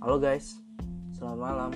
Halo 0.00 0.16
guys, 0.16 0.56
selamat 1.12 1.36
malam. 1.44 1.70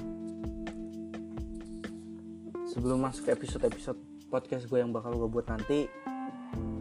Sebelum 2.72 3.04
masuk 3.04 3.28
ke 3.28 3.36
episode-episode 3.36 4.00
podcast 4.32 4.64
gue 4.64 4.80
yang 4.80 4.96
bakal 4.96 5.12
gue 5.12 5.28
buat 5.28 5.44
nanti, 5.44 5.84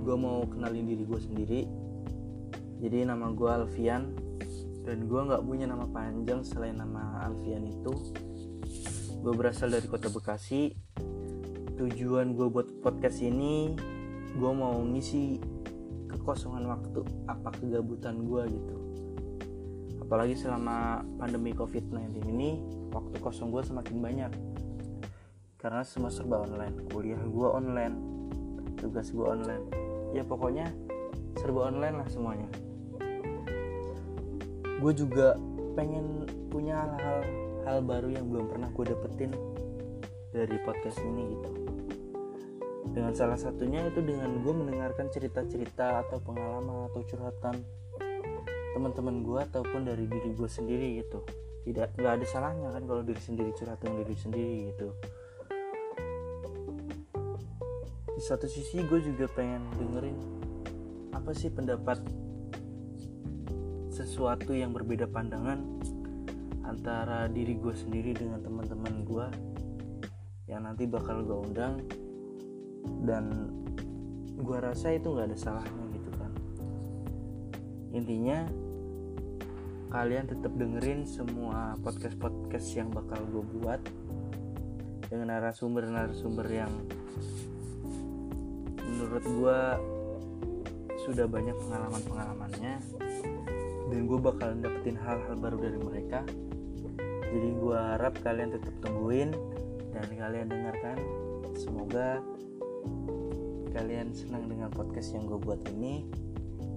gue 0.07 0.15
mau 0.15 0.47
kenalin 0.47 0.87
diri 0.87 1.03
gue 1.03 1.19
sendiri. 1.19 1.61
Jadi 2.79 3.03
nama 3.03 3.27
gue 3.35 3.49
Alfian 3.51 4.15
dan 4.87 5.03
gue 5.03 5.19
nggak 5.19 5.43
punya 5.43 5.67
nama 5.67 5.83
panjang 5.83 6.47
selain 6.47 6.79
nama 6.79 7.27
Alfian 7.27 7.67
itu. 7.67 7.91
Gue 9.19 9.35
berasal 9.35 9.67
dari 9.67 9.91
kota 9.91 10.07
Bekasi. 10.07 10.71
Tujuan 11.75 12.39
gue 12.39 12.47
buat 12.47 12.71
podcast 12.79 13.19
ini, 13.19 13.75
gue 14.39 14.51
mau 14.55 14.79
ngisi 14.79 15.43
kekosongan 16.07 16.71
waktu 16.71 17.03
apa 17.27 17.51
kegabutan 17.59 18.23
gue 18.23 18.47
gitu 18.47 18.92
apalagi 20.13 20.37
selama 20.37 21.01
pandemi 21.17 21.57
covid-19 21.57 22.21
ini 22.29 22.61
waktu 22.93 23.17
kosong 23.17 23.49
gue 23.49 23.65
semakin 23.65 23.97
banyak. 23.97 24.31
Karena 25.57 25.81
semua 25.81 26.13
serba 26.13 26.45
online. 26.45 26.85
Kuliah 26.93 27.17
gue 27.17 27.49
online. 27.49 27.97
Tugas 28.77 29.09
gue 29.09 29.25
online. 29.25 29.65
Ya 30.13 30.21
pokoknya 30.21 30.69
serba 31.41 31.65
online 31.65 31.97
lah 31.97 32.05
semuanya. 32.13 32.45
Gue 34.85 34.93
juga 34.93 35.33
pengen 35.73 36.29
punya 36.53 36.77
hal-hal 36.77 37.19
hal 37.65 37.77
baru 37.81 38.13
yang 38.13 38.29
belum 38.29 38.53
pernah 38.53 38.69
gue 38.69 38.85
dapetin 38.93 39.33
dari 40.29 40.61
podcast 40.61 41.01
ini 41.01 41.25
gitu. 41.25 41.49
Dengan 42.93 43.17
salah 43.17 43.41
satunya 43.41 43.81
itu 43.89 43.97
dengan 44.05 44.45
gue 44.45 44.53
mendengarkan 44.53 45.09
cerita-cerita 45.09 46.05
atau 46.05 46.21
pengalaman 46.21 46.93
atau 46.93 47.01
curhatan 47.01 47.65
teman-teman 48.73 49.21
gue 49.21 49.39
ataupun 49.39 49.85
dari 49.85 50.09
diri 50.09 50.33
gue 50.33 50.49
sendiri 50.49 50.99
gitu. 51.05 51.21
Tidak 51.63 51.95
nggak 51.95 52.13
ada 52.19 52.25
salahnya 52.27 52.69
kan 52.73 52.83
kalau 52.83 53.05
diri 53.05 53.21
sendiri 53.21 53.53
curhatin 53.55 53.93
diri 54.01 54.15
sendiri 54.17 54.53
gitu. 54.73 54.89
Di 58.13 58.21
satu 58.21 58.49
sisi 58.49 58.81
gue 58.83 58.99
juga 58.99 59.29
pengen 59.31 59.69
dengerin 59.77 60.17
apa 61.13 61.31
sih 61.31 61.53
pendapat 61.53 62.01
sesuatu 63.93 64.51
yang 64.57 64.73
berbeda 64.73 65.05
pandangan 65.05 65.61
antara 66.65 67.29
diri 67.29 67.53
gue 67.55 67.71
sendiri 67.77 68.17
dengan 68.17 68.41
teman-teman 68.41 69.05
gue 69.05 69.27
yang 70.49 70.65
nanti 70.65 70.89
bakal 70.89 71.21
gue 71.21 71.37
undang. 71.37 71.79
Dan 73.03 73.53
gue 74.43 74.57
rasa 74.59 74.91
itu 74.91 75.07
nggak 75.13 75.31
ada 75.31 75.37
salahnya 75.39 75.83
gitu 75.95 76.02
intinya 77.93 78.49
kalian 79.93 80.25
tetap 80.25 80.49
dengerin 80.57 81.05
semua 81.05 81.77
podcast-podcast 81.85 82.65
yang 82.73 82.89
bakal 82.89 83.21
gue 83.29 83.45
buat 83.61 83.77
dengan 85.13 85.37
narasumber-narasumber 85.37 86.47
yang 86.49 86.73
menurut 88.81 89.21
gue 89.21 89.59
sudah 91.05 91.29
banyak 91.29 91.53
pengalaman-pengalamannya 91.53 92.81
dan 93.93 93.99
gue 94.09 94.17
bakalan 94.17 94.65
dapetin 94.65 94.97
hal-hal 94.97 95.37
baru 95.37 95.57
dari 95.61 95.77
mereka. 95.77 96.25
Jadi 97.29 97.49
gue 97.53 97.77
harap 97.77 98.17
kalian 98.25 98.57
tetap 98.57 98.73
tungguin 98.81 99.37
dan 99.93 100.09
kalian 100.17 100.49
dengarkan. 100.49 100.97
Semoga 101.53 102.17
kalian 103.77 104.09
senang 104.17 104.49
dengan 104.49 104.73
podcast 104.73 105.13
yang 105.13 105.29
gue 105.29 105.37
buat 105.37 105.61
ini 105.69 106.09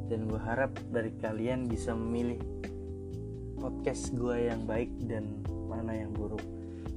dan 0.07 0.31
gue 0.31 0.39
harap 0.39 0.73
dari 0.95 1.11
kalian 1.19 1.67
bisa 1.67 1.95
memilih 1.95 2.39
podcast 3.59 4.15
gue 4.15 4.47
yang 4.47 4.63
baik 4.63 4.91
dan 5.11 5.43
mana 5.67 5.95
yang 5.97 6.15
buruk. 6.15 6.43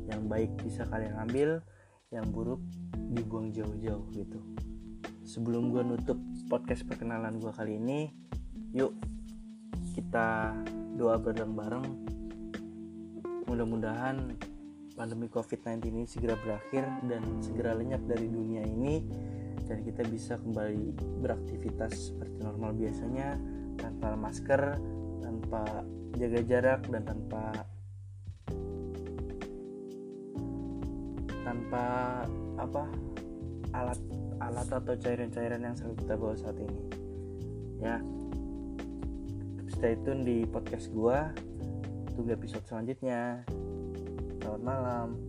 Yang 0.10 0.22
baik 0.30 0.52
bisa 0.62 0.86
kalian 0.90 1.16
ambil 1.18 1.50
yang 2.10 2.26
buruk 2.30 2.62
dibuang 3.14 3.54
jauh-jauh 3.54 4.06
gitu. 4.14 4.40
Sebelum 5.26 5.70
gue 5.70 5.82
nutup 5.86 6.18
podcast 6.50 6.86
perkenalan 6.86 7.38
gue 7.38 7.54
kali 7.54 7.78
ini 7.78 8.10
yuk 8.74 8.94
kita 9.98 10.54
doa 10.98 11.18
bareng-bareng. 11.18 11.88
Mudah-mudahan 13.50 14.38
pandemi 14.94 15.32
covid-19 15.32 15.90
ini 15.90 16.04
segera 16.06 16.36
berakhir 16.38 16.86
dan 17.08 17.24
segera 17.42 17.74
lenyap 17.74 18.04
dari 18.06 18.28
dunia 18.30 18.62
ini 18.68 19.02
dan 19.70 19.86
kita 19.86 20.02
bisa 20.10 20.34
kembali 20.42 20.98
beraktivitas 21.22 22.12
seperti 22.14 22.38
normal 22.42 22.74
biasanya 22.74 23.38
tanpa 23.78 24.18
masker 24.18 24.62
tanpa 25.22 25.64
jaga 26.18 26.42
jarak 26.42 26.82
dan 26.90 27.02
tanpa 27.06 27.44
tanpa 31.46 31.86
apa 32.60 32.84
alat 33.74 34.00
alat 34.40 34.68
atau 34.70 34.96
cairan-cairan 34.98 35.62
yang 35.62 35.76
selalu 35.76 35.96
kita 36.02 36.14
bawa 36.16 36.36
saat 36.36 36.58
ini. 36.58 36.82
Ya. 37.80 37.98
Stay 39.70 39.96
tune 40.04 40.28
di 40.28 40.44
podcast 40.44 40.92
gua 40.92 41.32
tunggu 42.16 42.36
episode 42.36 42.66
selanjutnya. 42.68 43.48
Selamat 44.44 44.64
malam 44.64 45.29